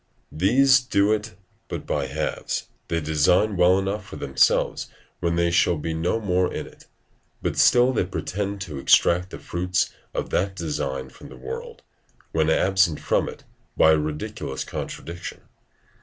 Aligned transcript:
These 0.31 0.79
do 0.81 1.11
it 1.13 1.35
but 1.67 1.85
by 1.85 2.07
halves: 2.07 2.69
they 2.87 3.01
design 3.01 3.55
well 3.55 3.77
enough 3.77 4.03
for 4.03 4.15
themselves 4.15 4.87
when 5.19 5.35
they 5.35 5.51
shall 5.51 5.77
be 5.77 5.93
no 5.93 6.19
more 6.19 6.51
in 6.51 6.65
it; 6.65 6.87
but 7.43 7.55
still 7.55 7.93
they 7.93 8.03
pretend 8.03 8.61
to 8.61 8.79
extract 8.79 9.29
the 9.29 9.37
fruits 9.37 9.93
of 10.15 10.31
that 10.31 10.55
design 10.55 11.09
from 11.09 11.29
the 11.29 11.37
world, 11.37 11.83
when 12.31 12.49
absent 12.49 12.99
from 12.99 13.29
it, 13.29 13.43
by 13.77 13.91
a 13.91 13.99
ridiculous 13.99 14.63
contradiction. 14.63 15.41